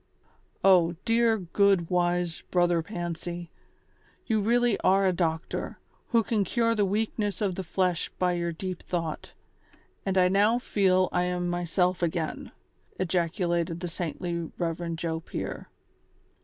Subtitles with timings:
[0.73, 3.51] "O dear, good, wise Brother Pancy,
[4.25, 5.77] you really are a doctor,
[6.07, 9.33] who can cure the weakness of the flesh by your deep thought,
[10.03, 12.51] and I now feel I am myself again,"
[12.99, 14.95] ejacu lated the saintly Rev.
[14.95, 15.69] Joe Pier.